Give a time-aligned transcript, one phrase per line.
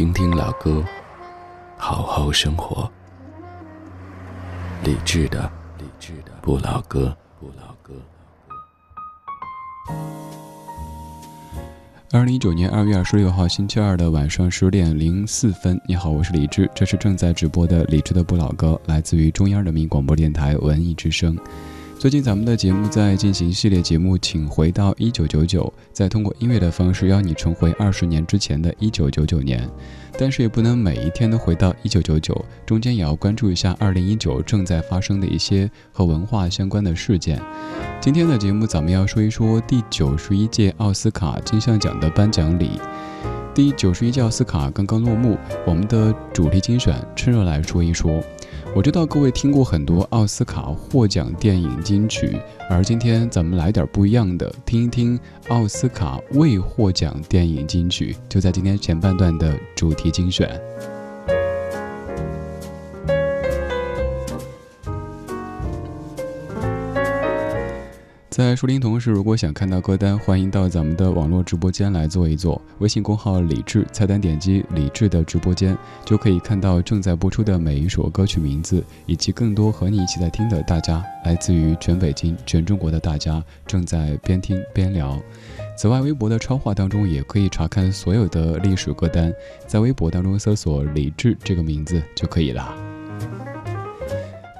[0.00, 0.82] 听听老歌，
[1.76, 2.90] 好好生活。
[4.82, 5.42] 理智的，
[5.76, 7.92] 理智的不老歌，不老歌。
[12.12, 21.36] 二零一九年二月二十六号星期二的晚上十点零四分，你好，我是李志，这是正在直播的李志的不老歌，来自于中央人民广播电台文艺之声。
[22.00, 29.68] 最近咱们的节目在进行系列节目，请回到一九九九，再通过音乐的方式邀你重回二十年之前的一九九九年。
[30.18, 37.38] 但是也不能每一天都回到一九九九，中间也要关注一下二零一九正在发生的一些和文化相关的事件。
[38.00, 42.80] 今天的节目咱们要说一说第九十一届奥斯卡金像奖的颁奖礼。
[43.54, 45.36] 第九十一届奥斯卡刚刚落幕，
[45.66, 48.22] 我们的主题精选趁热来说一说。
[48.72, 55.18] 我知道各位听过很多奥斯卡获奖电影金曲，而今天咱们来点不一样的，听一听
[55.48, 60.48] 奥斯卡未获奖电影金曲，就在今天前半段的主题精选。
[68.30, 72.62] 在收听同时，如果想看到歌单，欢迎到咱们的网络直播间来坐一坐。
[72.78, 85.20] 微信公号李志，菜单点击李志的直播间，就可以看到正在播出的每一首歌曲名字，以及更多和你一起在听的大家，来自于全北京、全中国的大家，正在边听边聊。
[85.76, 89.34] 此外，微博的超话当中也可以查看所有的历史歌单，
[89.66, 92.89] 在微博当中搜索“李志”这个名字就可以了。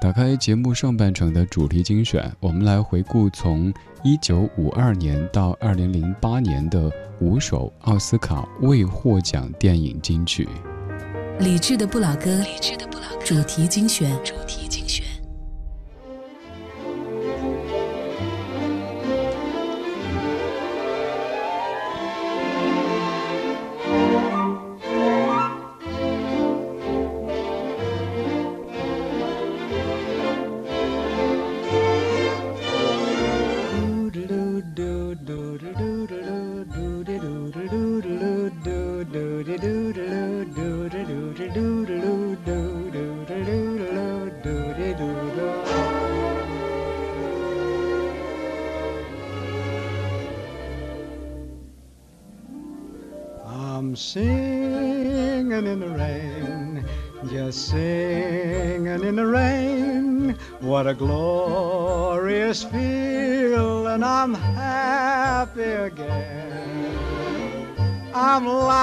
[0.01, 3.71] 打开节目上半程的主题精选，我们来回顾从
[4.03, 10.49] 一九五二年到二零零八年的五首奥斯卡未获奖电影金曲。
[11.39, 12.43] 理智的不老歌，
[13.23, 14.11] 主题精选。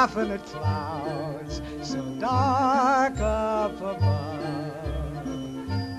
[0.09, 5.27] Laughing at clouds so dark up above.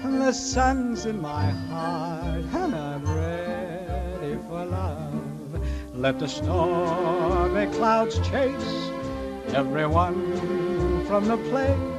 [0.03, 5.67] And the sun's in my heart, and I'm ready for love.
[5.93, 8.91] Let the stormy clouds chase
[9.53, 11.98] everyone from the place.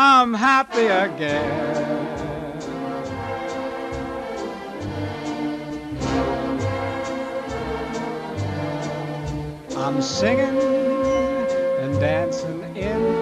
[0.00, 1.76] I'm happy again.
[9.76, 10.56] I'm singing
[11.80, 13.17] and dancing in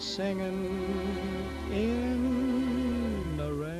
[0.00, 3.77] singing in the rain.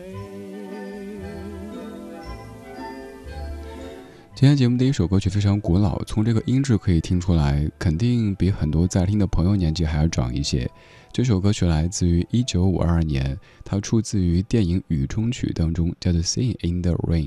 [4.39, 10.71] 今天节目的一首歌曲非常古老，从这个音质可以听出来，肯定比很多在听的朋友年纪还要长一些。
[11.13, 17.27] 这首歌曲来自于一九五二年，它出自于电影《雨中曲》当中，叫做《Sing in the Rain》。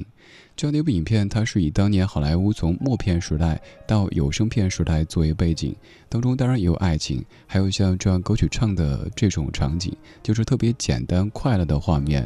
[0.55, 5.75] 这样的一部影片，它是以当年好莱坞从默片时代到有声片时代作为背景，
[6.07, 9.93] 当中当然也有爱情，还有像这样歌曲唱的这种场景，
[10.23, 12.25] 就是特别简单快乐的画面。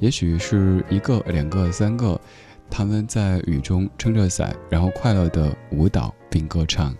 [0.00, 2.20] 也许是一个、两个、三个，
[2.70, 6.94] 他们在雨中撑着伞，然后快乐的舞蹈并歌唱。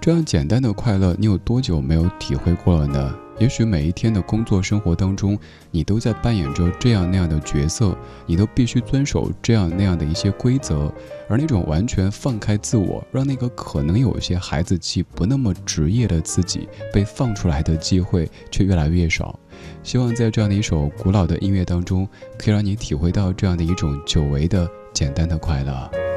[0.00, 3.14] 这样简单的快乐，你有多久没有体会过了呢？
[3.40, 5.36] 也许每一天的工作生活当中，
[5.70, 7.96] 你都在扮演着这样那样的角色，
[8.26, 10.92] 你都必须遵守这样那样的一些规则，
[11.26, 19.38] 而那种完全放开自我，让那个可能有些孩子气、不那么职业的自己被放出来的机会却越来越少。
[19.82, 22.06] 希望在这样的一首古老的音乐当中，
[22.38, 26.09] 可以让你体会到这样的一种久违的简单的快乐。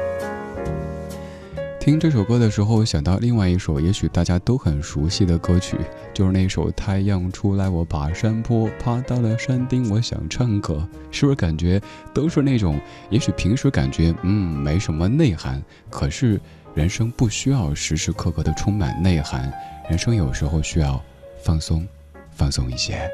[1.84, 5.76] 听这首歌的时候，想到另外一首也许大家都很熟悉的歌曲，
[6.14, 11.78] 就是那首《太阳出来，我爬山坡，爬到了山顶，我想唱歌》，是不是感觉
[12.14, 12.80] 都是那种？
[13.10, 16.40] 也许平时感觉嗯没什么内涵，可是
[16.72, 19.52] 人生不需要时时刻刻的充满内涵，
[19.90, 20.98] 人生有时候需要
[21.42, 21.86] 放松，
[22.30, 23.06] 放松一些。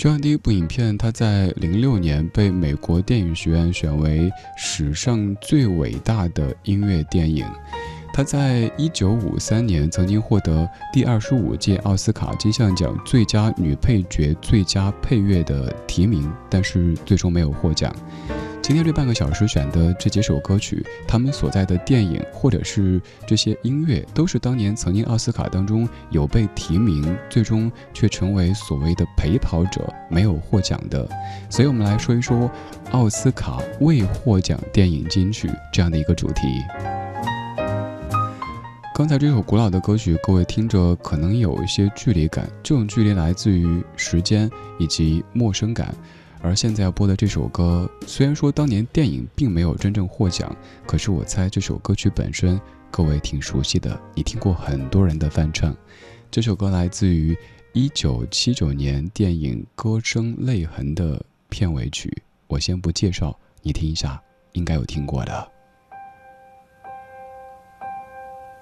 [0.00, 7.44] 就像第一部影片，它在零六年被美国电影学院选为史上最伟大的音乐电影。
[8.10, 17.94] 它在一九五三年曾经获得第二十五届奥斯卡金像奖最佳女配角、最佳配乐的提名，但是最终没有获奖。
[18.70, 31.04] 今天这半个小时选的这几首歌曲，他们所在的电影或者是这些音乐，都是当年曾经奥斯卡当中有被提名，最终却成为所谓的陪跑者，没有获奖的。
[31.50, 32.48] 所以，我们来说一说
[32.92, 36.46] 奥斯卡未获奖电影金曲这样的一个主题。
[38.94, 44.48] 刚才这首古老的歌曲，各位听着可能有一些距离感，这种距离来自于时间
[44.78, 45.92] 以及陌生感。
[46.42, 50.54] 而现在要播的这首歌，虽然说当年电影并没有真正获奖，
[50.86, 55.76] 可是我猜这首歌曲本身各位挺熟悉的，你听过很多人的翻唱。
[56.30, 57.36] 这首歌来自于
[57.72, 64.20] 一九七九年电影《歌声泪痕》的片尾曲，我先不介绍，你听一下，
[64.52, 65.52] 应该有听过的。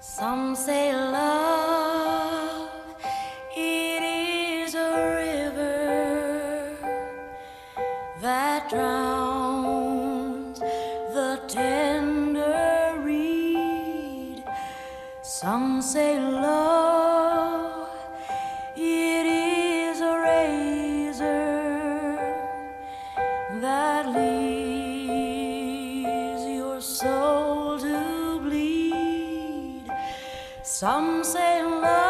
[0.01, 1.58] Some say love,
[8.69, 14.43] drowns the tender reed.
[15.23, 17.89] Some say love,
[18.75, 21.25] it is a razor
[23.59, 25.23] that leaves
[26.45, 29.89] your soul to bleed.
[30.61, 32.08] Some say love,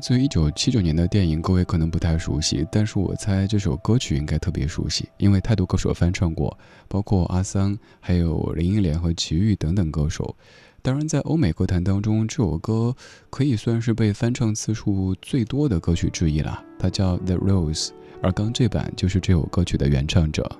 [0.00, 6.56] 自于一九七九年的电影，各位可能不太熟悉，但是我猜这首歌曲应该特别熟悉，因为太多歌手翻唱过，
[6.88, 10.34] 包括阿桑、还有林忆莲和齐豫等等歌手。
[10.80, 12.96] 当然，在欧美歌坛当中，这首歌
[13.28, 16.64] 可以算是被翻唱次数最多的歌曲之一了。
[16.78, 17.88] 它叫《The Rose》，
[18.22, 20.50] 而刚这版就是这首歌曲的原唱者。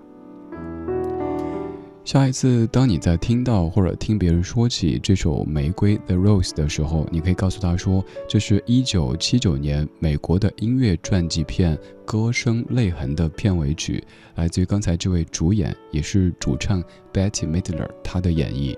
[2.10, 14.02] 下一次，当你在听到或者听别人说起这首《玫瑰》The Rose 的时候，你可以告诉他说，这是一九七九年美国的音乐传记片《歌声泪痕》的片尾曲，
[14.34, 18.76] 来自于刚才这位主演也是主唱 Betty Midler 他的演绎。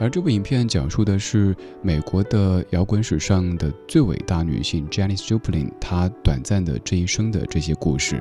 [0.00, 8.18] 而这部影片讲述的是美国的摇滚史上的最伟大女性 Janis Joplin 她短暂的这一生的这些故事。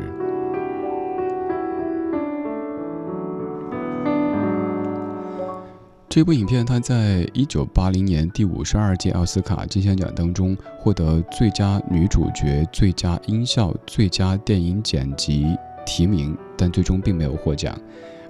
[6.11, 17.73] 这部影片，它在一九八零年第五十二届奥斯卡金像奖当中获得最佳女主角、最佳音效、最佳电影剪辑提名，但最终并没有获奖。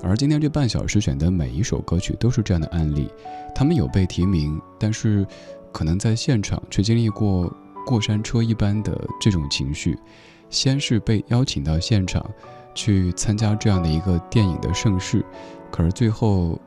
[0.03, 3.09] 而今天这半小时选的每一首歌曲都是这样的案例，
[3.55, 5.25] 他们有被提名，但是
[5.71, 7.51] 可能在现场却经历过
[7.83, 9.97] 过山车一般的这种情绪。
[10.51, 12.23] 先是被邀请到现场
[12.75, 15.25] 去参加这样的一个电影的盛事，
[15.71, 16.61] 可是最后。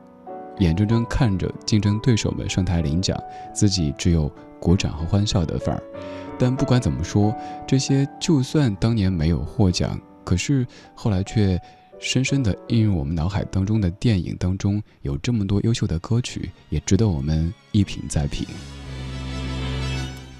[0.59, 3.17] 眼睁睁看着竞争对手们上台领奖，
[3.53, 5.83] 自己只有鼓掌和欢笑的份儿。
[6.37, 7.33] 但不管怎么说，
[7.67, 11.59] 这些就算当年没有获奖，可是后来却
[11.99, 18.45] 深深地印入我们脑海当中的电影当中，有这么多优秀的歌曲，也值得我们一品再品。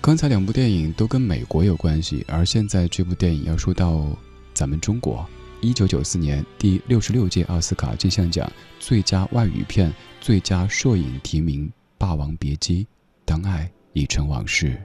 [0.01, 4.05] 刚才两部电影都跟美国有关系，而现在这部电影要说到
[4.53, 5.25] 咱们中国。
[5.65, 8.47] 一九九四年第六十六届奥斯卡金像奖
[8.79, 9.91] 最佳外语片、
[10.21, 11.67] 最佳摄影提名，
[11.97, 12.83] 《霸王别姬》，
[13.25, 14.79] 当爱已成往事。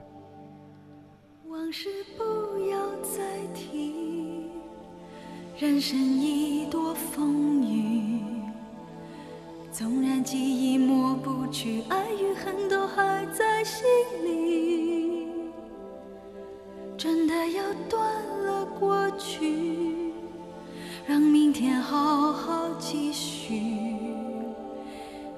[1.47, 2.23] 往事不
[2.71, 3.93] 要再提，
[5.59, 8.23] 人生已多风雨。
[9.71, 13.85] 纵然记忆抹不去，爱与恨都还在心
[14.25, 15.27] 里。
[16.97, 20.00] 真的要断了过去。
[21.11, 23.97] 让明天好好继续，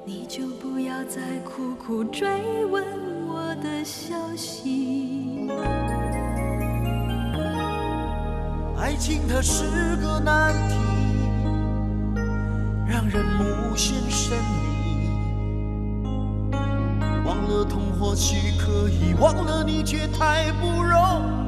[0.06, 2.30] 你就不要再苦苦追
[2.66, 2.86] 问
[3.28, 5.50] 我的消息。
[8.78, 10.76] 爱情它是个难题，
[12.88, 15.10] 让人无限神秘。
[17.26, 21.43] 忘了痛或许可以，忘了你却太不容易。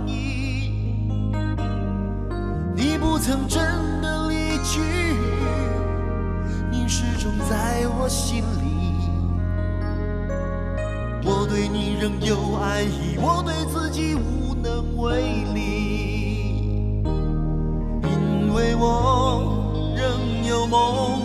[3.16, 3.64] 不曾真
[4.02, 4.58] 的离。
[4.62, 4.82] 去，
[6.70, 8.92] 你始终在我心里。
[11.24, 17.04] 我对你仍有爱意，我对自己无能为力。
[18.04, 21.22] 因为我仍有梦，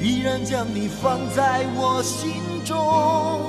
[0.00, 3.42] 依然将你放在我心中。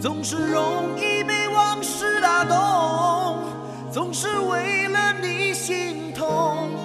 [0.00, 3.38] 总是容易被往事打动，
[3.92, 6.79] 总是为了你心痛。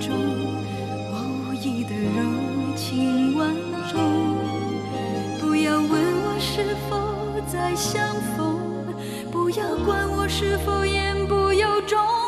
[0.00, 0.14] 中
[1.10, 3.54] 我无意的柔情万
[3.90, 4.00] 种。
[5.40, 8.58] 不要问我是否再相逢
[9.30, 12.23] 不要管我是否言不由衷。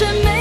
[0.00, 0.39] to make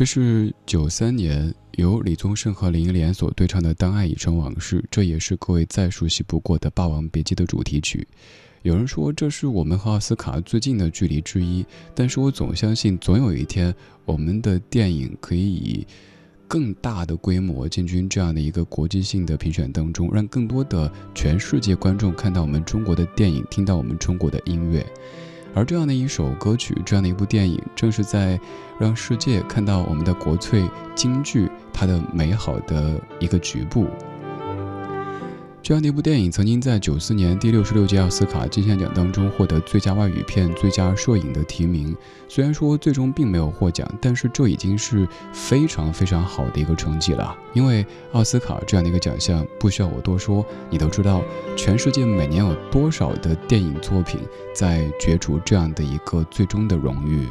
[0.00, 8.08] 这是九三年由李宗盛和林忆莲所对唱的《当爱已成往事》，这也是各位再熟悉不过的《霸王别姬》的主题曲。
[8.62, 13.74] 有人说这是我们和奥斯卡最近的距离之一，但是我总相信，总有一天
[14.06, 15.86] 我们的电影可以以
[16.48, 24.82] 更大的规模进军这样的一个国际性的评选当中，让更多的全世界观众看到我们中国的电影，听到我们中国的音乐。
[25.54, 28.38] 而这样的一首歌曲，这样的一部电影，正是在
[28.78, 33.86] 让世界看到我们的国粹京剧它的美好的一个局部。
[35.62, 41.94] 这样的一部电影曾经在九四年第六十六届奥斯卡金像奖当中获得最佳外语片、最佳摄影的提名。
[42.28, 47.36] 虽然说最终并没有获奖，但是这已经是非常非常好的一个成绩了。
[47.52, 51.22] 因为奥斯卡这样的一个奖项，不需要我多说，你都知道，
[51.56, 54.18] 全世界每年有多少的电影作品
[54.54, 57.28] 在角逐这样的一个最终的荣誉。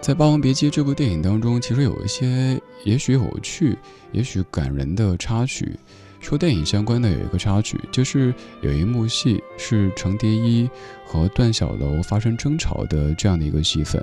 [0.00, 3.76] 在《霸王别姬》这部电影当中，其实有一些也许有趣、
[4.12, 5.78] 也许感人的插曲。
[6.20, 10.70] 说电影相关的有一个插曲，就是有一幕戏是程蝶衣
[11.04, 14.00] 和段小楼发生争吵的这样的一个戏份。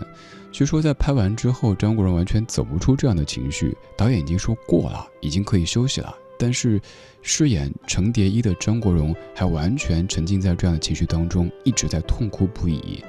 [0.52, 6.14] 据说在拍完之后，张国荣完全走不出这样的情绪，导演已经说过了，已经可以休息了。
[6.38, 6.82] 但是
[7.22, 13.02] 饰演程蝶衣的张国荣还完全沉浸在这样的情绪当中，一直在痛哭不已。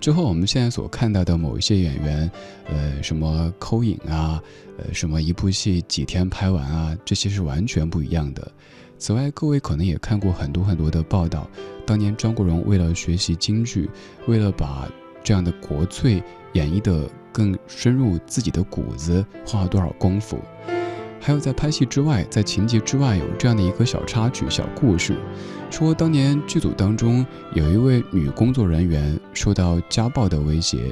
[0.00, 2.30] 之后我们现在所看到的某一些演员，
[2.66, 4.40] 呃，什么抠影啊，
[4.78, 8.52] 呃，什么一部戏几天拍完啊，这些是完全不一样的。
[8.98, 11.48] 此外，各位可能也看过很多很多的报道，
[11.84, 13.90] 当年张国荣为了学习京剧，
[14.26, 14.88] 为了把
[15.24, 20.38] 这样的国粹演绎得更深入自己的骨子，花了多少功夫。
[21.26, 25.16] 还有在拍戏之外，在情节之外有这样的一个小插曲、小故事，
[25.72, 30.84] 说当年剧组当中有一位女工作人员受到家暴的威胁，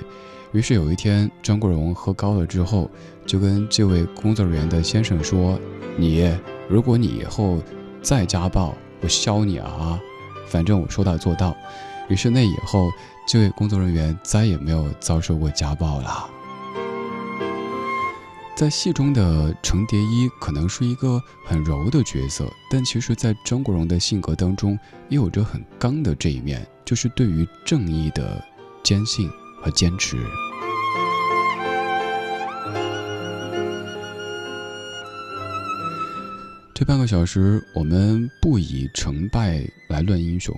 [0.50, 2.90] 于是有一天张国荣喝高了之后，
[3.24, 5.56] 就跟这位工作人员的先生说
[5.96, 6.28] ：“你
[6.68, 7.62] 如果你以后
[8.02, 10.00] 再家暴，我削你啊！
[10.48, 11.56] 反正我说到做到。”
[12.10, 12.90] 于是那以后，
[13.28, 16.28] 这位工作人员再也没有遭受过家暴了。
[18.56, 28.42] 在戏中的程蝶衣可能是一个很柔的角色，但其实，在张国荣的性格当中，也有着很刚的这一面，就是对于正义的
[28.84, 29.28] 坚信
[29.60, 30.16] 和坚持。
[36.72, 40.54] 这半个小时，我们不以成败来论英雄，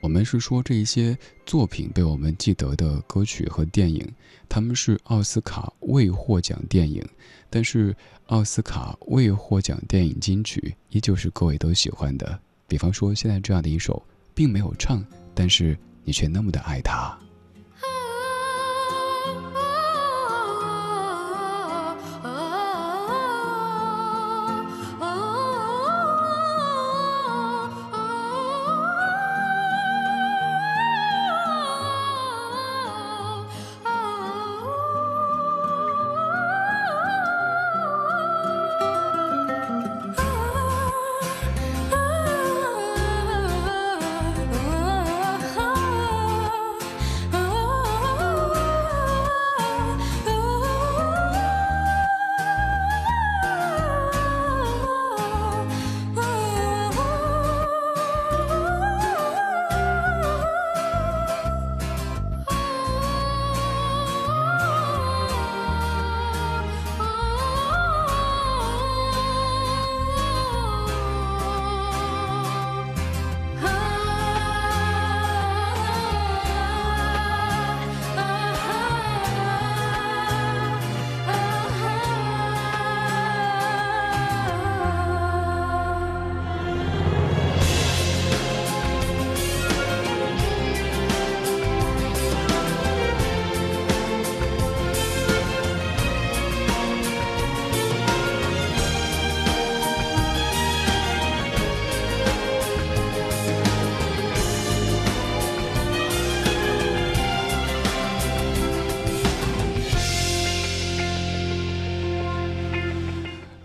[0.00, 4.06] 我们是说这一些作品被我们记得的歌曲和电影，
[4.48, 7.04] 他们是奥斯卡未获奖电影。
[7.50, 7.94] 但是
[8.26, 14.02] 奥斯卡未获奖电影金曲依旧是各位都喜欢的，比方说现在这样的一首，
[14.34, 17.18] 并没有唱，但是你却那么的爱它。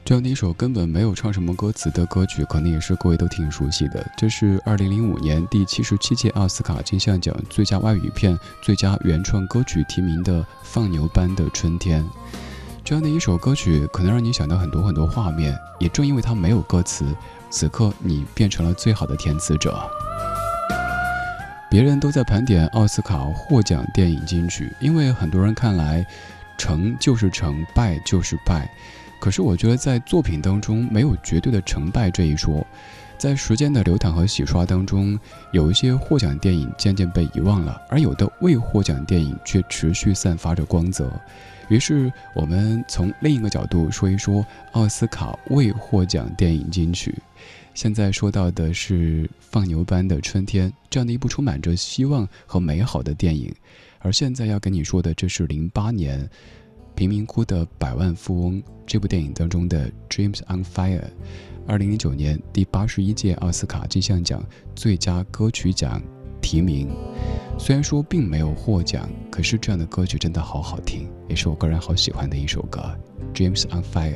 [0.05, 4.05] 这样的一首根本没有唱什么歌词的歌曲，可能也是各位都挺熟悉的。
[4.17, 12.03] 这是二零零五年第七十七届奥斯卡金像奖最佳外语片、最佳原创歌曲提名的《放牛班的春天》。
[12.83, 15.57] 这样的一首歌曲，可能让你想到很多很多画面。
[15.79, 17.05] 也正因为它没有歌词，
[17.49, 19.79] 此刻你变成了最好的填词者。
[21.69, 26.05] 别人都在盘点奥斯卡获奖电影金曲，因为很多人看来，
[26.57, 28.69] 成就是成，败就是败。
[29.23, 32.67] 可是我觉得，在作品当中没有绝对的成败这一说，
[33.17, 35.17] 在时间的流淌和洗刷当中，
[35.53, 41.09] 有一些获奖电影渐渐被遗忘了，而有的未获奖电影却持续散发着光泽。
[41.69, 47.15] 于是，我们从另一个角度说一说奥斯卡未获奖电影金曲。
[47.73, 53.55] 现在说到的是《放牛班的春天》这样的一部充满着希望和美好的电影，
[53.99, 56.29] 而现在要跟你说的，这是零八年。
[56.95, 60.99] 贫民窟的百万富翁这部电影当中的《Dreams on Fire》，
[61.67, 64.43] 二零零九年第八十一届奥斯卡金像奖
[64.75, 66.01] 最佳歌曲奖
[66.41, 66.89] 提名。
[67.57, 72.81] 虽然说并没有获奖，可是这样的歌曲真的好好听，也是我个人好喜欢的一首歌，
[73.35, 74.13] 《Dreams on Fire》。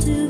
[0.00, 0.29] 独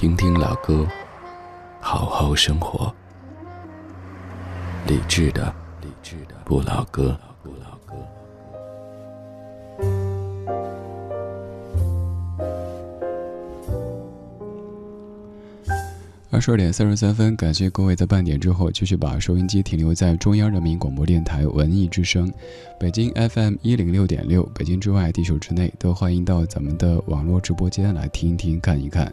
[0.00, 0.86] 听听老歌，
[1.80, 2.94] 好好生活。
[4.86, 7.18] 理智的，理智的不老歌。
[16.38, 22.32] 二十二点三十三分，感谢各位在半点之后继续把收音机停留在中央人民广播电台文艺之声，
[22.78, 29.12] 北京 FM 一零六点六，北京之外，地球之内，都欢迎到咱们的网络直播间来听一听、看一看。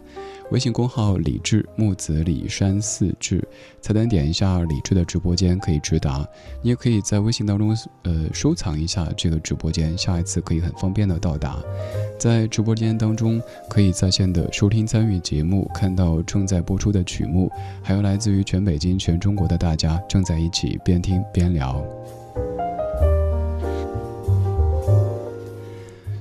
[0.52, 3.44] 微信公号李志木子李山四志，
[3.82, 6.24] 菜单点一下李志的直播间可以直达。
[6.62, 11.58] 你也可以在微信当中呃收藏一下这个直播间，下一次可以很方便的到达。
[12.20, 17.50] 在直播间当中可以在线的收听参与节目，看到正在播出的曲目，
[17.82, 21.82] 还有来自于全北京、全中国的大家正在一起边听边聊。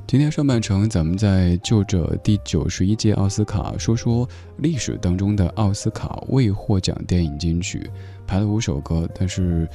[0.07, 4.29] 今天上半程，咱们在就着第九十一届奥斯卡说说
[4.59, 7.91] 历史当中的奥斯卡未获奖电影金曲，
[8.25, 9.69] 排了五首歌，但是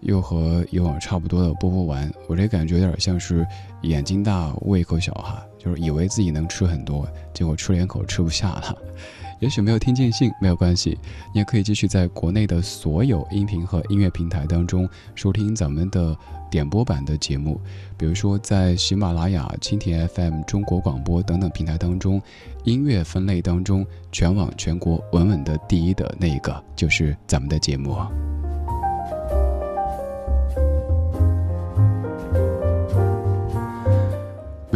[0.00, 2.12] 又和以往差不多的播不完。
[2.28, 3.46] 我这感觉有点像是
[3.84, 8.76] 眼睛大胃口小哈，就是以为自己能吃很多，结果吃两口吃不下了。
[9.40, 10.96] 也许没有听尽兴没有关系，
[11.34, 16.16] 你也可以继续在国内的所有音频和音乐平台当中收听咱们的
[16.48, 17.60] 点播版的节目，
[17.98, 22.22] 比如说在喜马拉雅、蜻蜓 FM、中国广播等等平台当中，
[22.62, 27.96] 音乐分类当中全网全国稳稳的第一的那一个就是咱们的节目。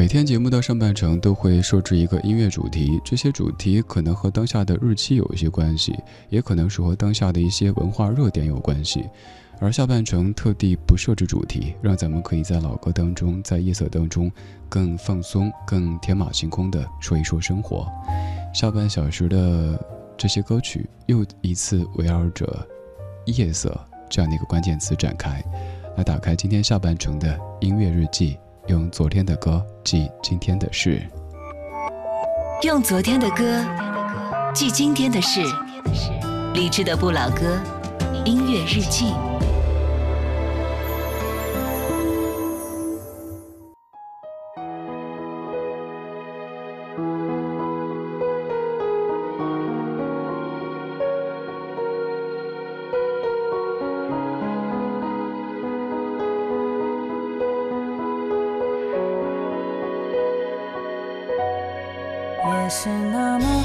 [0.00, 5.94] 每天节目的上半程都会设置一个音乐主题，这些主题可能和当下的日期有一些关系，
[6.30, 9.04] 也可能是和当下的一些文化热点有关系。
[9.60, 14.32] 而下半程特地不设置主题，让咱们可以在老歌当中，在夜色当中
[14.70, 17.86] 更放松、更天马行空的说一说生活。
[18.54, 19.78] 下半小时的
[20.16, 22.66] 这些歌曲又一次围绕着
[23.26, 25.44] 夜色这样的一个关键词展开，
[25.98, 28.38] 来打开今天下半程的音乐日记。
[28.70, 31.04] 用昨天的歌记今天的事，
[32.62, 33.66] 用昨天的歌
[34.54, 35.42] 记今天的事。
[36.54, 37.58] 理智的不老歌，
[38.24, 39.06] 音乐日记。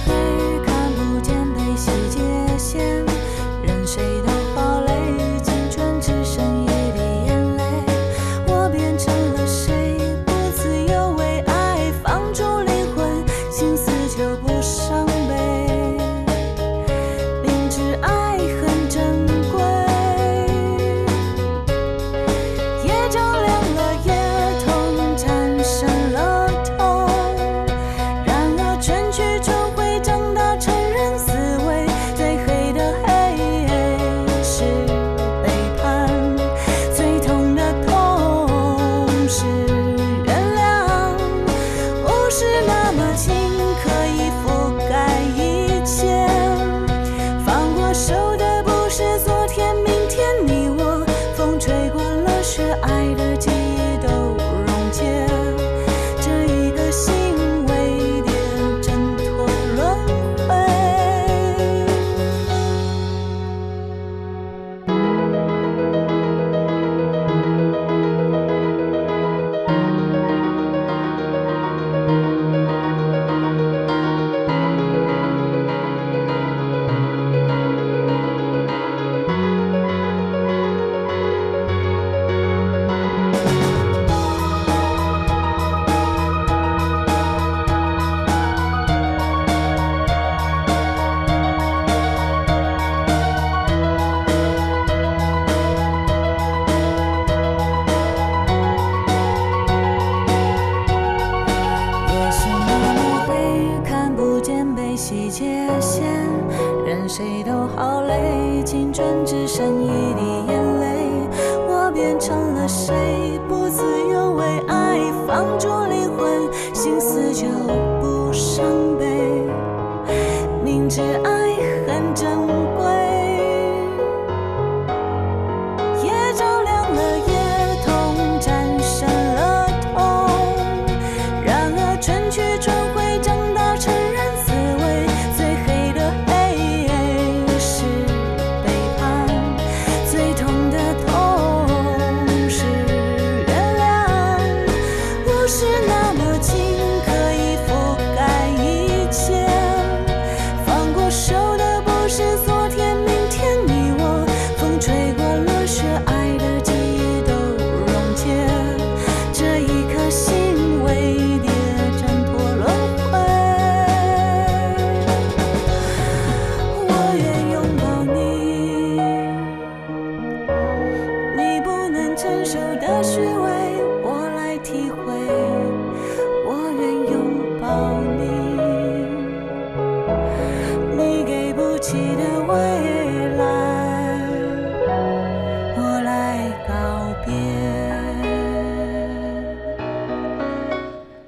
[0.06, 0.14] 黑，
[0.66, 2.20] 看不见被细界
[2.58, 3.06] 限，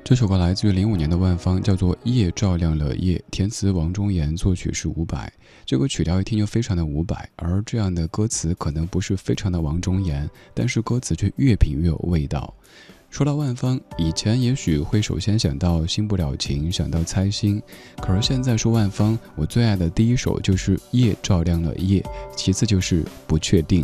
[0.08, 5.30] 这首歌来自于零五年的万芳，叫做《夜照亮了夜》，填词王中岩，作曲是伍佰。
[5.66, 12.54] 这个曲调一听就非常的伍佰，而这样的歌词可能不是非常的王中岩，但是歌词却越品越有味道。
[13.10, 17.62] 说到万芳，以前也许会首先想到《新不了情》，想到猜心，
[18.02, 22.00] 可是现在说万芳，我最爱的第一首就是《夜照亮了夜》，
[22.34, 23.84] 其次就是《不确定》。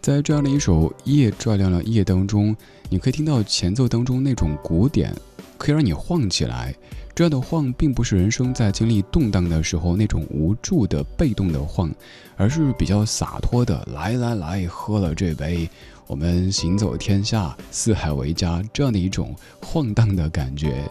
[0.00, 2.56] 在这样的一首《夜照亮了夜》当中，
[2.88, 5.14] 你可以听到前奏当中那种鼓点，
[5.58, 6.74] 可以让你晃起来。
[7.14, 11.90] 这样的晃，并不是人生在经历动荡的时候那种无助的被动的晃，
[12.36, 13.86] 而是比较洒脱的。
[13.94, 15.68] 来来来，喝了这杯，
[16.06, 20.84] 我们行走天下，四海为家，这样的一种晃荡的感觉。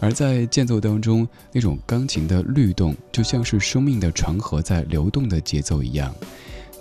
[0.00, 6.12] 而在间奏当中，那种钢琴的律动，就像是生命的长河在流动的节奏一样。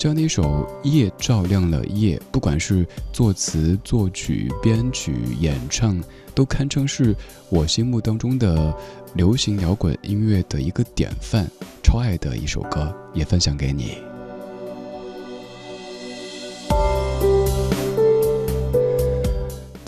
[0.01, 2.83] 这样的一首《夜照亮了夜》，不管是
[3.13, 7.15] 作词、作曲、编曲、演唱，都堪称是
[7.51, 8.75] 我心目当中的
[9.13, 11.47] 流行摇滚音乐的一个典范。
[11.83, 14.10] 超爱的一首歌，也分享给你。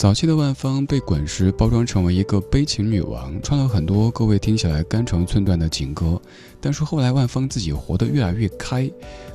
[0.03, 6.21] 早期的万芳被滚石包装成为一个悲情女王，唱了很多各位听起来肝肠寸断的情歌。
[6.59, 8.91] 但是后来万芳自己活得越来越开，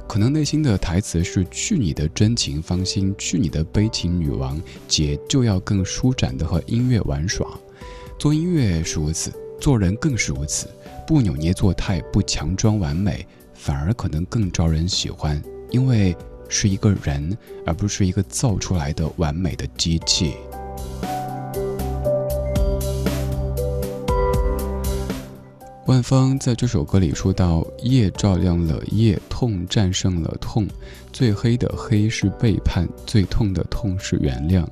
[0.06, 7.48] 可能内心的台词是“去你的真情芳心，去你的悲情女王”，姐就要更舒展的和音乐玩耍。
[8.18, 10.68] 做音乐是如此，做人更是如此。
[11.06, 16.14] 不扭捏作态，不强装完美，反而可能更招人喜欢，因为
[16.46, 20.34] 是一个人，而不是一个造出来的完美的机器。
[25.86, 30.68] 万芳在这首歌里说到：“夜照亮了夜，痛战胜了痛，
[31.12, 34.66] 最黑的黑是背叛，最痛的痛是原谅。”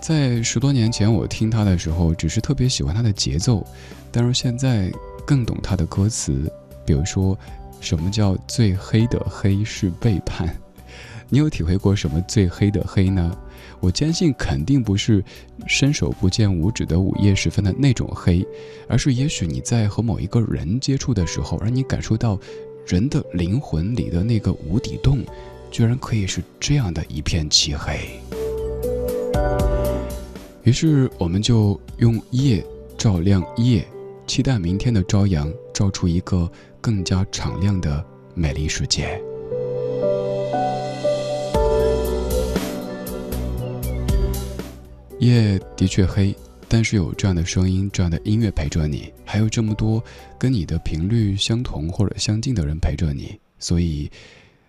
[0.00, 3.66] 在十多年前，我听他的时候，只是特别喜欢他的节奏，
[4.12, 4.88] 但是现在
[5.26, 6.50] 更懂他的歌词。
[6.84, 7.36] 比如说，
[7.80, 10.56] 什么叫最黑的黑是背叛？
[11.28, 13.36] 你有体会过什么最黑的黑呢？
[13.80, 15.22] 我坚信肯定不是
[15.66, 18.46] 伸手不见五指的午夜时分的那种黑，
[18.88, 22.38] 而是也许你在和某一个人接触的时候，让你感受到
[22.86, 25.20] 人的灵魂里的那个无底洞，
[25.70, 27.98] 居然可以是这样的一片漆黑。
[30.62, 32.64] 于是我们就用夜
[32.98, 33.86] 照亮夜，
[34.26, 39.22] 期待明天的朝阳照出一个更加敞亮的美丽世界。
[45.18, 46.34] 夜的确黑，
[46.68, 50.02] 但是有这样的声音、这样的音乐陪着你，还有这么多
[50.38, 54.10] 跟你的频率相同或者相近的人陪着你，所以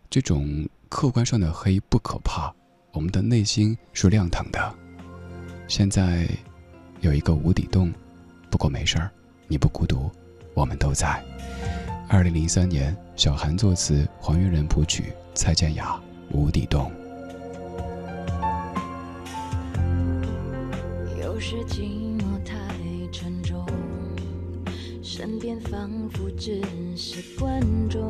[0.09, 2.53] 这种客观上的黑不可怕，
[2.93, 4.73] 我们的内心是亮堂的。
[5.67, 6.25] 现在
[7.01, 7.91] 有一个无底洞，
[8.49, 9.11] 不过没事儿，
[9.47, 10.09] 你不孤独，
[10.53, 11.21] 我们都在。
[12.07, 15.99] 二零零三年，小韩作词，黄韵仁谱曲，蔡健雅
[16.35, 16.89] 《无底洞》。
[21.37, 22.55] 不是寂寞太
[23.11, 23.63] 沉重，
[25.03, 26.59] 身边仿佛只
[26.95, 28.09] 是观众，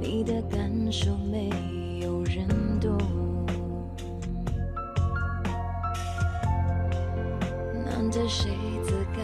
[0.00, 1.50] 你的感受没
[2.00, 2.48] 有人
[2.80, 2.96] 懂。
[7.84, 8.50] 难得谁
[8.82, 9.20] 自告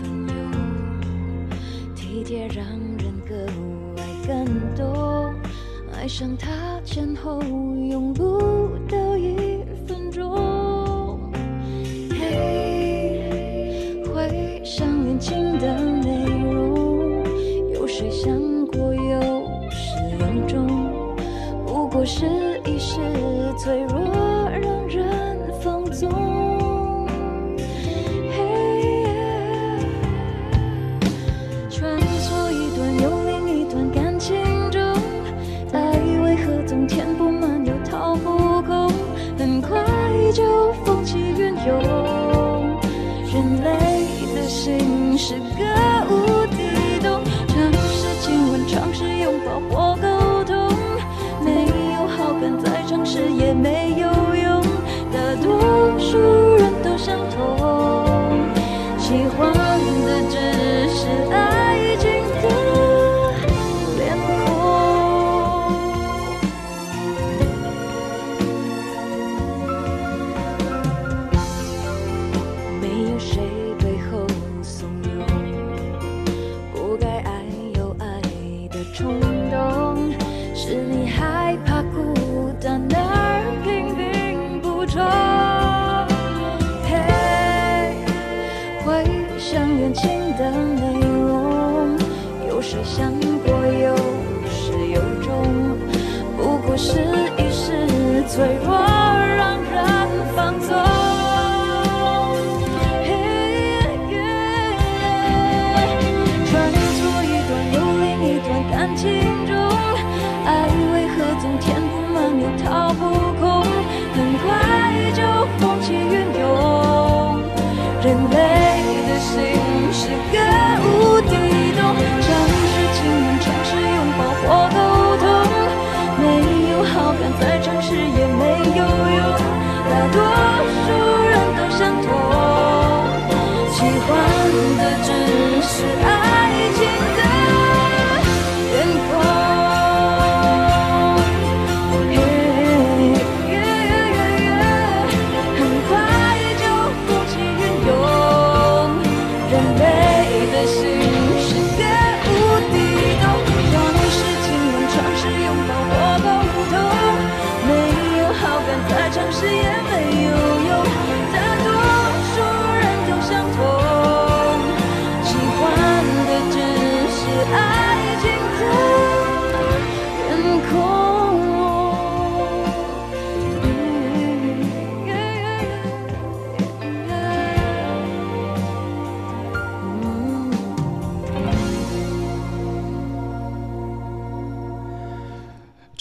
[0.00, 1.54] 奋勇，
[1.94, 3.36] 体贴让人格
[3.94, 5.34] 外感动，
[5.92, 10.57] 爱上他前后用不到一分钟。
[22.08, 22.24] 是
[22.64, 22.96] 一时
[23.58, 23.97] 脆弱，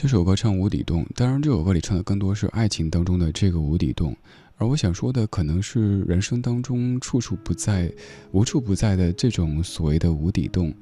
[0.08, 4.16] 这首歌唱无底洞，当然这首歌里唱的更多是爱情当中的这个无底洞，
[4.56, 7.92] 而我想说的可能是人生当中处处不在、
[8.32, 10.74] 无处不在的这种所谓的无底洞。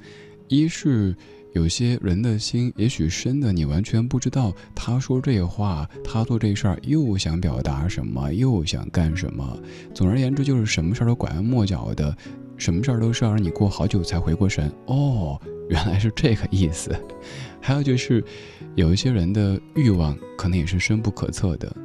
[0.48, 1.16] 一是
[1.54, 9.58] 有些人的心也许深的你完全不知道，他说这话，他做这事儿又想表达什么，又想干什么。
[9.92, 12.16] 总而言之，就是什么事儿都拐弯抹角的，
[12.58, 14.72] 什么事儿都是要让你过好久才回过神。
[14.86, 16.96] 哦，原来是这个意思。
[17.66, 18.24] 还有就是，
[18.76, 21.76] 有一些人的欲望可能也是深不可测的，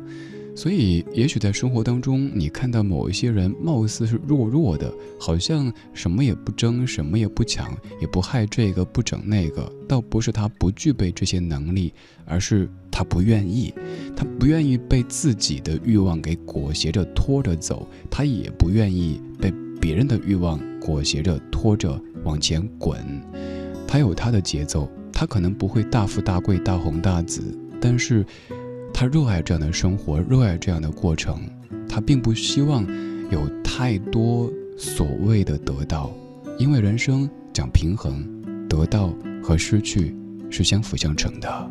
[0.55, 11.95] 所以也许在生活当中，你看到某一些人貌似是弱弱的，好像什么也不争，什么也不抢，也不害这个不整那个，倒不是他不具备这些能力，
[12.27, 13.73] 而是他不愿意，
[14.15, 19.51] 他不愿意被自己的欲望给裹挟着拖着走，他也不愿意被
[19.81, 23.01] 别人的欲望裹挟着拖着往前滚，
[23.89, 24.87] 他有他的节奏。
[25.21, 28.25] 他可能不会大富大贵、大红大紫，但是
[28.91, 31.43] 他热爱这样的生活，热爱这样的过程。
[31.87, 32.87] 他并不希望
[33.31, 36.11] 有太多所谓的得到，
[36.59, 38.27] 因为人生讲平衡，
[38.67, 40.17] 得到和失去
[40.49, 41.71] 是相辅相成的。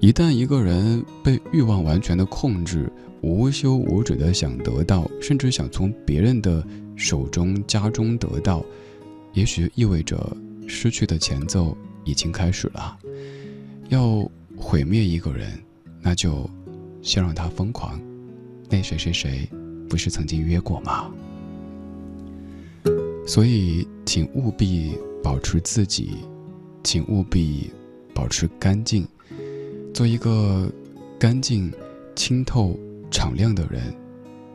[0.00, 6.66] 一旦一个人被欲望完全的控制，无休无止的想得到，甚至想从别人的。
[6.96, 8.64] 手中、家中得到，
[9.34, 10.36] 也许意味着
[10.66, 12.98] 失去的前奏已经开始了。
[13.90, 15.58] 要毁灭一个人，
[16.00, 16.48] 那就
[17.02, 18.00] 先让他疯狂。
[18.70, 19.46] 那谁谁谁，
[19.88, 21.10] 不是曾经约过吗？
[23.26, 26.16] 所以，请务必保持自己，
[26.82, 27.70] 请务必
[28.14, 29.06] 保持干净，
[29.92, 30.72] 做一个
[31.18, 31.70] 干净、
[32.14, 32.74] 清透、
[33.10, 33.94] 敞亮的人。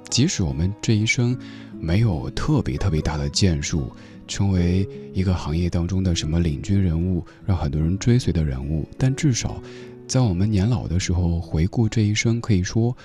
[0.09, 1.37] 即使我们这一生。
[1.81, 3.91] 没有特别特别大的建树，
[4.27, 8.87] 成为一个行业当中的什么领军人物，让很多人追随的人物。
[8.97, 9.61] 但至少，
[10.07, 12.95] 在我们年老的时候回顾这一生，可以说，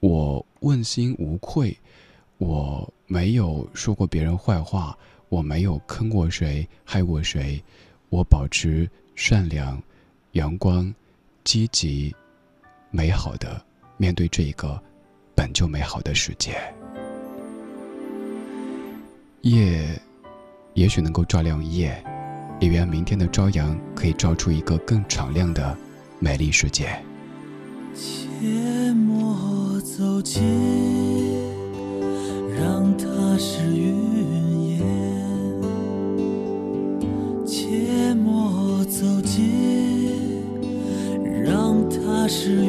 [0.00, 1.76] 我问心无愧，
[2.38, 7.62] 我没有说过别人坏话，我没有坑过谁，害过谁，
[8.08, 9.80] 我保持善良、
[10.32, 10.92] 阳光、
[11.44, 12.14] 积极、
[12.90, 13.64] 美好的
[13.96, 14.82] 面对这一个
[15.36, 16.58] 本就美好的世界。
[19.44, 20.00] 夜，
[20.72, 22.02] 也许能够照亮夜，
[22.60, 25.76] 也愿明天的朝阳可以照出一个更敞亮的
[26.18, 26.98] 美丽世界。
[27.94, 30.42] 切莫走近，
[32.58, 34.80] 让它是云烟；
[37.44, 40.42] 切莫走近，
[41.44, 42.63] 让它是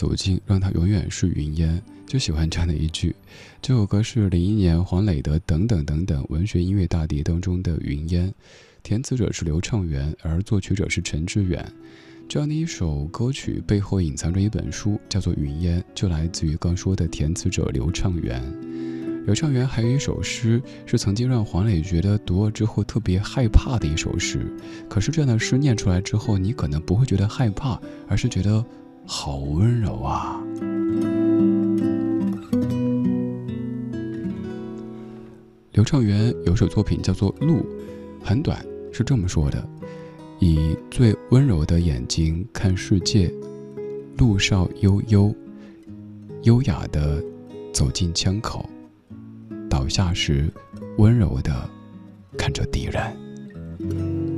[0.00, 1.78] 走近，让它永远是云烟。
[2.06, 3.14] 就喜欢这样的一句。
[3.60, 8.26] 这首歌是零一年黄磊的《等等等等》文学音乐大碟当中的《云烟》，
[8.82, 11.70] 填词者是刘畅元，而作曲者是陈志远。
[12.26, 18.42] 这样的一首歌曲背后隐藏着一本书，叫做《云烟》，就来自于刚说的填词者刘畅元。
[19.26, 24.50] 刘畅元还有一首诗，是曾经让黄磊觉得读了之后特别害怕的一首诗。
[24.88, 27.78] 可是这样的诗念出来之后，你可能不会觉得害怕，
[28.08, 28.64] 而是觉得。
[29.12, 30.40] 好温柔啊！
[35.72, 37.56] 刘畅元有首作品叫做《路》，
[38.22, 39.68] 很短，是这么说的：
[40.38, 43.34] 以最温柔的眼睛看世界，
[44.16, 45.34] 路少悠悠，
[46.44, 47.20] 优雅的
[47.72, 48.70] 走进枪口，
[49.68, 50.48] 倒下时
[50.98, 51.68] 温柔的
[52.38, 54.29] 看着敌人。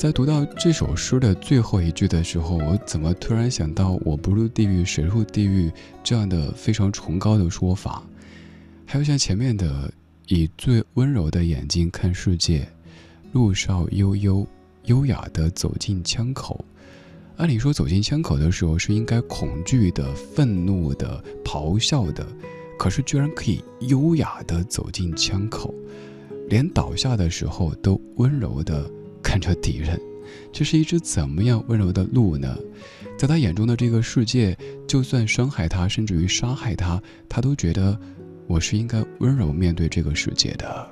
[0.00, 5.70] 在读到这首诗的最后一句的时候，我怎么突然想到“我不入地狱，谁入地狱”
[6.02, 8.02] 这样的非常崇高的说法？
[8.86, 9.92] 还有像前面的
[10.28, 12.66] “以最温柔的眼睛看世界，
[13.32, 14.46] 路少悠悠，
[14.86, 16.64] 优雅的走进枪口”。
[17.36, 22.26] 按理说，走进枪口的时候是应该恐惧的、愤怒的、咆哮的，
[22.78, 25.74] 可是居然可以优雅的走进枪口，
[26.48, 28.90] 连倒下的时候都温柔的。
[29.22, 30.00] 看着敌人，
[30.52, 32.56] 这是一只怎么样温柔的鹿呢？
[33.16, 34.56] 在他眼中的这个世界，
[34.86, 37.98] 就算伤害他，甚至于杀害他，他都觉得
[38.46, 40.90] 我是应该温柔面对这个世界的。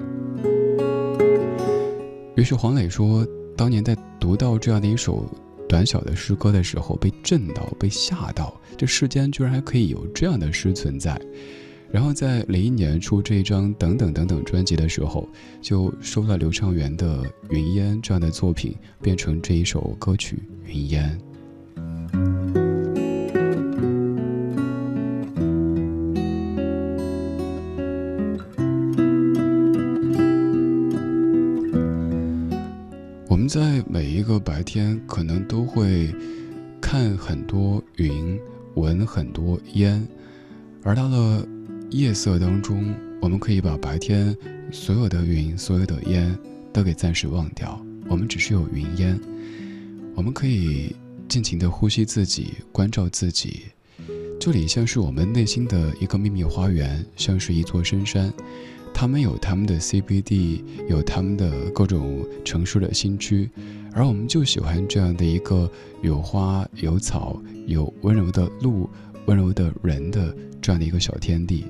[2.37, 3.27] 于是黄磊说，
[3.57, 5.25] 当年在读到这样的一首
[5.69, 11.21] 短小的诗歌的时候，被震到，被吓到，这世间居然还可以有这样的诗存在。
[11.91, 15.27] 然后在零一年出这一张等等等等专辑的时候，
[15.61, 20.37] 就收了刘畅元的《云烟》这样的作品，变成这一首歌曲
[20.71, 21.19] 《云烟》。
[33.27, 36.15] 我们在每一个白天，可能都会
[36.83, 38.39] 看很多云，
[38.75, 40.07] 闻很多烟，
[40.83, 41.49] 而到了。
[41.91, 44.37] 夜色当中，我们可以把白天
[44.71, 46.37] 所有的云、所有的烟
[46.71, 49.19] 都给暂时忘掉，我们只是有云烟。
[50.15, 50.95] 我们可以
[51.29, 53.63] 尽情的呼吸自己，关照自己。
[54.39, 58.31] 这里像是我们内心的一个秘密花园，像是一座深山。
[58.93, 63.49] 他们有他们的 CBD，有他们的各种城市的新区，
[63.93, 65.71] 而我们就喜欢这样的一个
[66.03, 68.91] 有花、有草、有温柔的路、
[69.29, 70.35] 温柔的人的。
[70.61, 71.67] 这样的一个小天地，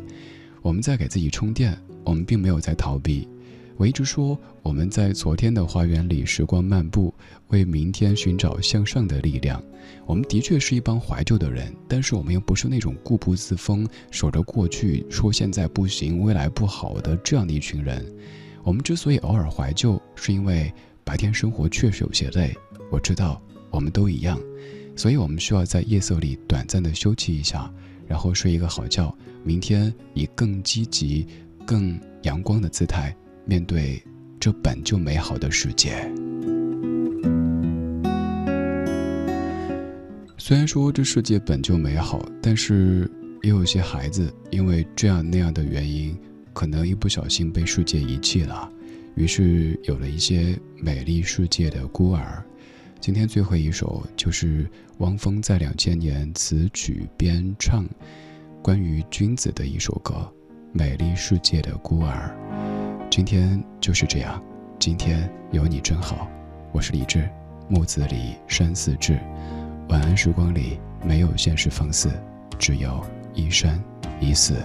[0.63, 3.29] 我们在给自己充电，我们并没有在逃避。
[3.77, 7.15] 我一直说我们在昨天的花园里时光漫步，
[7.49, 9.63] 为明天寻找向上的力量。
[10.07, 18.05] 我们的确是一帮怀旧的人，但是我们又不是那种固步自封、守着过去说现在不行、未来不好的这样的一群人。
[18.65, 20.73] 我们之所以偶尔怀旧，是因为
[21.05, 22.57] 白天生活确实有些累。
[22.91, 23.41] 我知道
[23.71, 24.41] 我们都一样，
[24.99, 27.73] 所以我们需要在夜色里短暂的休憩一下。
[28.09, 31.25] 然后睡一个好觉，明天以更积极、
[31.65, 34.03] 更阳光的姿态面对
[34.41, 36.11] 这本就美好的世界。
[40.39, 43.09] 虽然说这世界本就美好，但是
[43.43, 46.17] 也有些孩子因为这样那样的原因，
[46.55, 48.69] 可能一不小心被世界遗弃了，
[49.15, 52.43] 于是有了一些美丽世界的孤儿。
[53.01, 54.69] 今天最后一首就是
[54.99, 57.87] 汪峰在两千年词曲编唱，
[58.61, 60.15] 关于君子的一首歌
[60.73, 62.37] 《美丽世界的孤儿》。
[63.09, 64.43] 今天就是这样，
[64.81, 66.29] 今天有你真好。
[66.73, 67.29] 我是李志，
[67.69, 69.19] 木子李山寺志。
[69.89, 72.11] 晚安时光里没有现实放肆，
[72.59, 73.81] 只有一生
[74.21, 74.57] 一死。